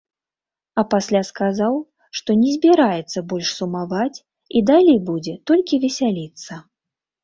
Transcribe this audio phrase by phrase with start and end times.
[0.81, 1.77] А пасля сказаў,
[2.21, 4.17] што не збіраецца больш сумаваць
[4.57, 6.53] і далей будзе толькі весяліцца.